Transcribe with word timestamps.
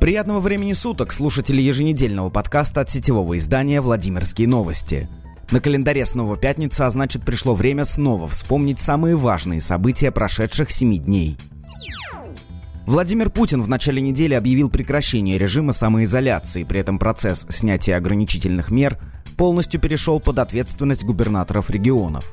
Приятного 0.00 0.38
времени 0.38 0.74
суток, 0.74 1.12
слушатели 1.12 1.60
еженедельного 1.60 2.30
подкаста 2.30 2.82
от 2.82 2.90
сетевого 2.90 3.36
издания 3.36 3.80
«Владимирские 3.80 4.46
новости». 4.46 5.08
На 5.50 5.60
календаре 5.60 6.06
снова 6.06 6.36
пятница, 6.36 6.86
а 6.86 6.90
значит 6.92 7.24
пришло 7.24 7.56
время 7.56 7.84
снова 7.84 8.28
вспомнить 8.28 8.78
самые 8.78 9.16
важные 9.16 9.60
события 9.60 10.12
прошедших 10.12 10.70
семи 10.70 11.00
дней. 11.00 11.36
Владимир 12.86 13.28
Путин 13.28 13.60
в 13.60 13.68
начале 13.68 14.00
недели 14.00 14.34
объявил 14.34 14.70
прекращение 14.70 15.36
режима 15.36 15.72
самоизоляции, 15.72 16.62
при 16.62 16.78
этом 16.78 17.00
процесс 17.00 17.44
снятия 17.48 17.96
ограничительных 17.96 18.70
мер 18.70 18.98
полностью 19.36 19.80
перешел 19.80 20.20
под 20.20 20.38
ответственность 20.38 21.04
губернаторов 21.04 21.70
регионов. 21.70 22.32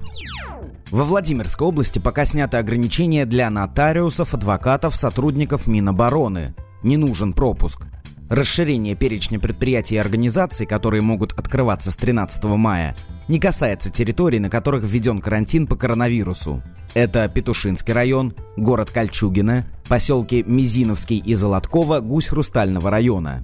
Во 0.91 1.03
Владимирской 1.03 1.67
области 1.67 1.97
пока 1.97 2.25
сняты 2.25 2.57
ограничения 2.57 3.25
для 3.25 3.49
нотариусов, 3.49 4.35
адвокатов, 4.35 4.95
сотрудников 4.95 5.65
Минобороны– 5.65 6.53
не 6.85 6.97
нужен 6.97 7.33
пропуск. 7.33 7.81
Расширение 8.29 8.95
перечня 8.95 9.39
предприятий 9.39 9.95
и 9.95 9.99
организаций, 9.99 10.65
которые 10.65 11.01
могут 11.01 11.33
открываться 11.33 11.91
с 11.91 11.95
13 11.95 12.43
мая, 12.45 12.95
не 13.27 13.39
касается 13.39 13.91
территорий, 13.91 14.39
на 14.39 14.49
которых 14.49 14.83
введен 14.83 15.19
карантин 15.19 15.67
по 15.67 15.75
коронавирусу. 15.75 16.61
Это 16.93 17.27
Петушинский 17.27 17.93
район, 17.93 18.33
город 18.55 18.89
Кольчугино, 18.89 19.67
поселки 19.87 20.43
Мизиновский 20.47 21.17
и 21.17 21.33
Золоткова, 21.33 21.99
Гусь 21.99 22.27
Хрустального 22.27 22.89
района. 22.89 23.43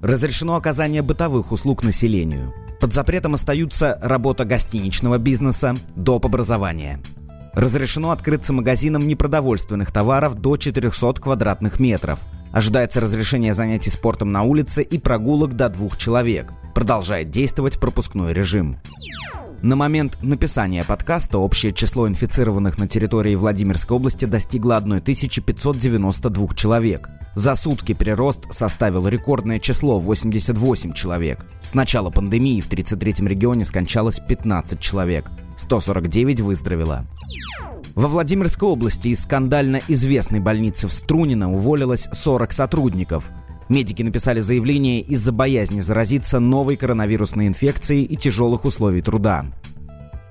Разрешено 0.00 0.56
оказание 0.56 1.02
бытовых 1.02 1.52
услуг 1.52 1.82
населению. 1.82 2.54
Под 2.80 2.92
запретом 2.92 3.34
остаются 3.34 3.98
работа 4.02 4.44
гостиничного 4.44 5.18
бизнеса, 5.18 5.76
доп. 5.94 6.26
образования. 6.26 7.00
Разрешено 7.54 8.12
открыться 8.12 8.52
магазинам 8.52 9.06
непродовольственных 9.06 9.92
товаров 9.92 10.40
до 10.40 10.56
400 10.56 11.20
квадратных 11.20 11.80
метров– 11.80 12.18
Ожидается 12.52 13.00
разрешение 13.00 13.54
занятий 13.54 13.90
спортом 13.90 14.30
на 14.30 14.42
улице 14.42 14.82
и 14.82 14.98
прогулок 14.98 15.54
до 15.54 15.68
двух 15.70 15.96
человек. 15.96 16.52
Продолжает 16.74 17.30
действовать 17.30 17.80
пропускной 17.80 18.32
режим. 18.32 18.78
На 19.62 19.76
момент 19.76 20.18
написания 20.22 20.82
подкаста 20.84 21.38
общее 21.38 21.72
число 21.72 22.08
инфицированных 22.08 22.78
на 22.78 22.88
территории 22.88 23.36
Владимирской 23.36 23.96
области 23.96 24.24
достигло 24.24 24.76
1592 24.76 26.48
человек. 26.54 27.08
За 27.36 27.54
сутки 27.54 27.94
прирост 27.94 28.52
составил 28.52 29.06
рекордное 29.06 29.60
число 29.60 30.00
88 30.00 30.92
человек. 30.92 31.46
С 31.64 31.74
начала 31.74 32.10
пандемии 32.10 32.60
в 32.60 32.68
33-м 32.68 33.28
регионе 33.28 33.64
скончалось 33.64 34.18
15 34.18 34.80
человек. 34.80 35.30
149 35.56 36.40
выздоровело. 36.40 37.06
Во 37.94 38.08
Владимирской 38.08 38.66
области 38.66 39.08
из 39.08 39.22
скандально 39.22 39.82
известной 39.86 40.40
больницы 40.40 40.88
в 40.88 40.92
Струнино 40.94 41.52
уволилось 41.52 42.08
40 42.10 42.50
сотрудников. 42.50 43.28
Медики 43.68 44.02
написали 44.02 44.40
заявление 44.40 45.00
из-за 45.02 45.30
боязни 45.30 45.80
заразиться 45.80 46.40
новой 46.40 46.76
коронавирусной 46.76 47.48
инфекцией 47.48 48.04
и 48.04 48.16
тяжелых 48.16 48.64
условий 48.64 49.02
труда. 49.02 49.44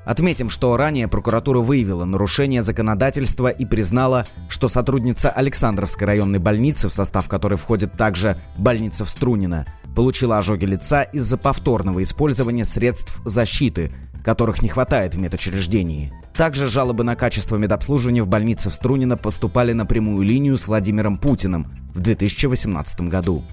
Отметим, 0.05 0.49
что 0.49 0.75
ранее 0.75 1.07
прокуратура 1.07 1.59
выявила 1.59 2.05
нарушение 2.05 2.63
законодательства 2.63 3.49
и 3.49 3.65
признала, 3.65 4.25
что 4.49 4.67
сотрудница 4.67 5.29
Александровской 5.29 6.07
районной 6.07 6.39
больницы, 6.39 6.89
в 6.89 6.93
состав 6.93 7.27
которой 7.27 7.55
входит 7.55 7.93
также 7.93 8.41
больница 8.57 9.05
в 9.05 9.09
Струнино, 9.11 9.67
получила 9.95 10.39
ожоги 10.39 10.65
лица 10.65 11.03
из-за 11.03 11.37
повторного 11.37 12.01
использования 12.01 12.65
средств 12.65 13.21
защиты, 13.23 13.91
которых 14.25 14.63
не 14.63 14.69
хватает 14.69 15.13
в 15.13 15.19
медучреждении. 15.19 16.11
Также 16.33 16.67
жалобы 16.67 17.03
на 17.03 17.15
качество 17.15 17.57
медобслуживания 17.57 18.23
в 18.23 18.27
больнице 18.27 18.69
в 18.69 18.73
Струнино 18.73 19.17
поступали 19.17 19.73
на 19.73 19.85
прямую 19.85 20.25
линию 20.25 20.57
с 20.57 20.67
Владимиром 20.67 21.17
Путиным 21.17 21.67
в 21.93 21.99
2018 21.99 23.01
году. 23.01 23.43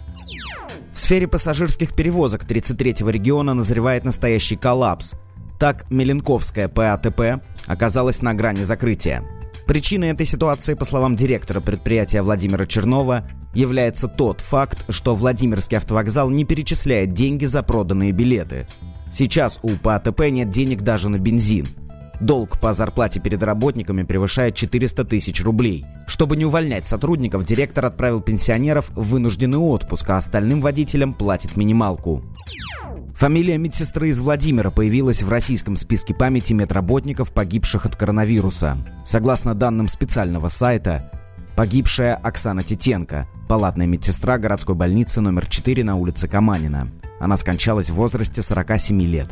В 0.93 0.99
сфере 0.99 1.29
пассажирских 1.29 1.95
перевозок 1.95 2.45
33-го 2.45 3.11
региона 3.11 3.55
назревает 3.55 4.05
настоящий 4.05 4.57
коллапс. 4.57 5.15
Так, 5.59 5.91
Меленковская 5.91 6.69
ПАТП 6.69 7.43
оказалась 7.67 8.23
на 8.23 8.35
грани 8.35 8.63
закрытия. 8.63 9.25
Причиной 9.67 10.11
этой 10.11 10.25
ситуации, 10.25 10.75
по 10.75 10.85
словам 10.85 11.15
директора 11.15 11.61
предприятия 11.61 12.23
Владимира 12.23 12.65
Чернова, 12.65 13.29
является 13.55 14.09
тот 14.09 14.41
факт, 14.41 14.85
что 14.89 15.15
Владимирский 15.15 15.77
автовокзал 15.77 16.31
не 16.31 16.45
перечисляет 16.45 17.13
деньги 17.13 17.45
за 17.45 17.63
проданные 17.63 18.13
билеты. 18.13 18.67
Сейчас 19.11 19.59
у 19.63 19.71
ПАТП 19.71 20.31
нет 20.31 20.51
денег 20.51 20.83
даже 20.83 21.09
на 21.09 21.19
бензин– 21.19 21.67
Долг 22.21 22.59
по 22.59 22.73
зарплате 22.73 23.21
перед 23.21 23.43
работниками 23.43 24.03
превышает 24.03 24.55
400 24.57 25.05
тысяч 25.05 25.43
рублей. 25.43 25.87
Чтобы 26.07 26.37
не 26.37 26.45
увольнять 26.45 26.87
сотрудников, 26.87 27.45
директор 27.45 27.87
отправил 27.87 28.21
пенсионеров 28.21 28.91
в 28.91 29.11
вынужденный 29.11 29.59
отпуск, 29.59 30.11
а 30.11 30.17
остальным 30.17 30.61
водителям 30.61 31.15
платит 31.15 31.57
минималку. 31.57 32.23
Фамилия 33.15 33.59
медсестры 33.59 34.11
из 34.11 34.21
Владимира 34.21 34.71
появилась 34.71 35.23
в 35.23 35.29
российском 35.29 35.77
списке 35.77 36.15
памяти 36.15 36.53
медработников, 36.53 37.33
погибших 37.33 37.87
от 37.87 37.97
коронавируса. 37.97 38.79
Согласно 39.05 39.55
данным 39.55 39.89
специального 39.89 40.49
сайта, 40.49 41.11
погибшая 41.57 42.15
Оксана 42.15 42.63
Титенко, 42.63 43.27
палатная 43.49 43.87
медсестра 43.87 44.39
городской 44.39 44.77
больницы 44.77 45.21
номер 45.21 45.47
4 45.47 45.83
на 45.83 45.97
улице 45.97 46.29
Каманина. 46.29 46.93
Она 47.19 47.37
скончалась 47.37 47.91
в 47.91 47.95
возрасте 47.95 48.43
47 48.43 49.03
лет. 49.03 49.29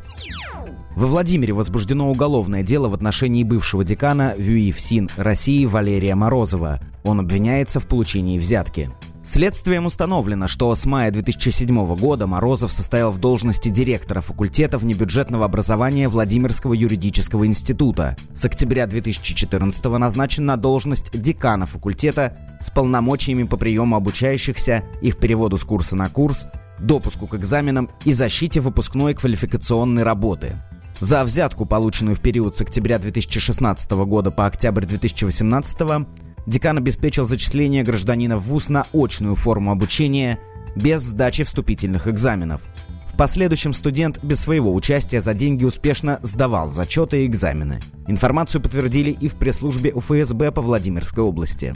Во 0.97 1.07
Владимире 1.07 1.53
возбуждено 1.53 2.11
уголовное 2.11 2.62
дело 2.62 2.89
в 2.89 2.95
отношении 2.95 3.45
бывшего 3.45 3.84
декана 3.84 4.34
ВЮИФСИН 4.39 5.11
России 5.19 5.67
Валерия 5.67 6.15
Морозова. 6.15 6.81
Он 7.05 7.21
обвиняется 7.21 7.81
в 7.81 7.87
получении 7.87 8.39
взятки. 8.39 8.91
Следствием 9.23 9.84
установлено, 9.84 10.49
что 10.49 10.75
с 10.75 10.87
мая 10.87 11.11
2007 11.11 11.97
года 11.97 12.27
Морозов 12.27 12.73
состоял 12.73 13.12
в 13.12 13.19
должности 13.19 13.69
директора 13.69 14.23
факультета 14.23 14.79
внебюджетного 14.79 15.45
образования 15.45 16.09
Владимирского 16.09 16.73
юридического 16.73 17.47
института. 17.47 18.17
С 18.34 18.47
октября 18.47 18.87
2014 18.87 19.84
назначен 19.84 20.47
на 20.47 20.57
должность 20.57 21.11
декана 21.13 21.67
факультета 21.67 22.39
с 22.63 22.71
полномочиями 22.71 23.43
по 23.43 23.59
приему 23.59 23.97
обучающихся, 23.97 24.83
их 25.03 25.19
переводу 25.19 25.59
с 25.59 25.65
курса 25.65 25.95
на 25.95 26.09
курс, 26.09 26.47
допуску 26.78 27.27
к 27.27 27.34
экзаменам 27.34 27.91
и 28.07 28.13
защите 28.13 28.61
выпускной 28.61 29.13
квалификационной 29.13 30.03
работы. 30.03 30.55
За 31.01 31.25
взятку, 31.25 31.67
полученную 31.67 32.17
в 32.17 32.21
период 32.21 32.57
с 32.57 32.62
октября 32.62 32.99
2016 32.99 33.91
года 33.91 34.31
по 34.31 34.47
октябрь 34.47 34.87
2018, 34.87 36.07
декан 36.47 36.79
обеспечил 36.79 37.27
зачисление 37.27 37.84
гражданина 37.84 38.39
в 38.39 38.45
ВУЗ 38.45 38.71
на 38.71 38.87
очную 38.95 39.34
форму 39.34 39.73
обучения 39.73 40.39
без 40.75 41.03
сдачи 41.03 41.45
вступительных 41.45 42.09
экзаменов. 42.09 42.62
В 43.07 43.17
последующем 43.17 43.75
студент 43.75 44.23
без 44.23 44.41
своего 44.41 44.75
участия 44.75 45.21
за 45.21 45.34
деньги 45.34 45.65
успешно 45.65 46.19
сдавал 46.23 46.69
зачеты 46.69 47.25
и 47.25 47.27
экзамены. 47.27 47.81
Информацию 48.07 48.63
подтвердили 48.63 49.11
и 49.11 49.28
в 49.28 49.34
пресс-службе 49.34 49.93
УФСБ 49.93 50.51
по 50.51 50.63
Владимирской 50.63 51.23
области. 51.25 51.75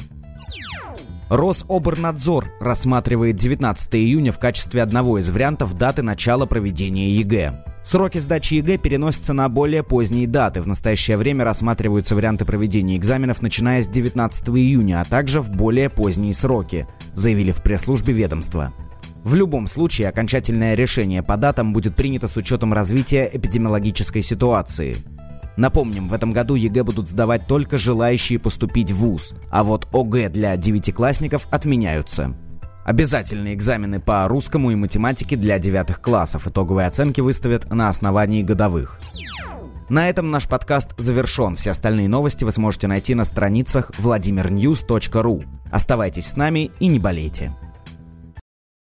Рособорнадзор 1.28 2.50
рассматривает 2.58 3.36
19 3.36 3.94
июня 3.94 4.32
в 4.32 4.38
качестве 4.38 4.82
одного 4.82 5.18
из 5.18 5.30
вариантов 5.30 5.74
даты 5.74 6.02
начала 6.02 6.46
проведения 6.46 7.10
ЕГЭ. 7.10 7.54
Сроки 7.82 8.18
сдачи 8.18 8.54
ЕГЭ 8.54 8.78
переносятся 8.78 9.32
на 9.32 9.48
более 9.48 9.82
поздние 9.82 10.26
даты. 10.26 10.60
В 10.60 10.66
настоящее 10.66 11.16
время 11.16 11.44
рассматриваются 11.44 12.14
варианты 12.14 12.44
проведения 12.44 12.96
экзаменов, 12.96 13.42
начиная 13.42 13.82
с 13.82 13.88
19 13.88 14.48
июня, 14.50 15.00
а 15.00 15.04
также 15.04 15.40
в 15.40 15.50
более 15.50 15.88
поздние 15.88 16.34
сроки, 16.34 16.86
заявили 17.14 17.52
в 17.52 17.62
пресс-службе 17.62 18.12
ведомства. 18.12 18.72
В 19.24 19.34
любом 19.34 19.66
случае, 19.66 20.08
окончательное 20.08 20.74
решение 20.74 21.22
по 21.22 21.36
датам 21.36 21.72
будет 21.72 21.94
принято 21.96 22.28
с 22.28 22.36
учетом 22.36 22.72
развития 22.72 23.28
эпидемиологической 23.32 24.22
ситуации. 24.22 24.96
Напомним, 25.56 26.08
в 26.08 26.14
этом 26.14 26.32
году 26.32 26.54
ЕГЭ 26.54 26.84
будут 26.84 27.08
сдавать 27.08 27.46
только 27.46 27.76
желающие 27.76 28.38
поступить 28.38 28.92
в 28.92 28.96
ВУЗ, 28.96 29.34
а 29.50 29.64
вот 29.64 29.88
ОГЭ 29.92 30.28
для 30.28 30.56
девятиклассников 30.56 31.46
отменяются. 31.50 32.34
Обязательные 32.84 33.54
экзамены 33.54 34.00
по 34.00 34.26
русскому 34.26 34.70
и 34.70 34.74
математике 34.74 35.36
для 35.36 35.58
девятых 35.58 36.00
классов. 36.00 36.46
Итоговые 36.46 36.86
оценки 36.86 37.20
выставят 37.20 37.70
на 37.70 37.88
основании 37.88 38.42
годовых. 38.42 38.98
На 39.88 40.08
этом 40.08 40.30
наш 40.30 40.46
подкаст 40.48 40.94
завершен. 40.98 41.56
Все 41.56 41.70
остальные 41.70 42.08
новости 42.08 42.44
вы 42.44 42.52
сможете 42.52 42.86
найти 42.86 43.14
на 43.14 43.24
страницах 43.24 43.90
vladimirnews.ru. 43.98 45.44
Оставайтесь 45.70 46.26
с 46.26 46.36
нами 46.36 46.70
и 46.78 46.86
не 46.86 46.98
болейте. 46.98 47.52